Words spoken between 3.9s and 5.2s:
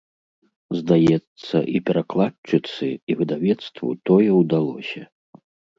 тое ўдалося.